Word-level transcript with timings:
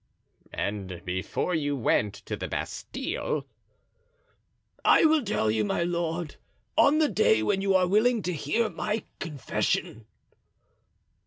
"And 0.55 1.05
before 1.05 1.53
you 1.53 1.75
went 1.75 2.15
to 2.25 2.35
the 2.35 2.47
Bastile?" 2.47 3.45
"I 4.83 5.05
will 5.05 5.23
tell 5.23 5.51
you, 5.51 5.63
my 5.63 5.83
lord, 5.83 6.37
on 6.75 6.97
the 6.97 7.07
day 7.07 7.43
when 7.43 7.61
you 7.61 7.75
are 7.75 7.85
willing 7.87 8.23
to 8.23 8.33
hear 8.33 8.67
my 8.67 9.03
confession." 9.19 10.07